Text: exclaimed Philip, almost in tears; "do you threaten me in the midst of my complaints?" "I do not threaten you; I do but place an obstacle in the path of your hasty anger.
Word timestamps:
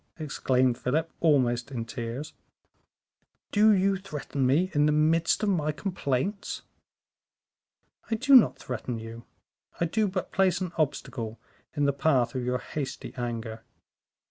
exclaimed 0.17 0.79
Philip, 0.79 1.11
almost 1.19 1.69
in 1.69 1.85
tears; 1.85 2.33
"do 3.51 3.71
you 3.71 3.97
threaten 3.97 4.47
me 4.47 4.71
in 4.73 4.87
the 4.87 4.91
midst 4.91 5.43
of 5.43 5.49
my 5.49 5.71
complaints?" 5.71 6.63
"I 8.09 8.15
do 8.15 8.35
not 8.35 8.57
threaten 8.57 8.97
you; 8.97 9.25
I 9.79 9.85
do 9.85 10.07
but 10.07 10.31
place 10.31 10.59
an 10.59 10.71
obstacle 10.75 11.39
in 11.75 11.85
the 11.85 11.93
path 11.93 12.33
of 12.33 12.43
your 12.43 12.57
hasty 12.57 13.13
anger. 13.13 13.61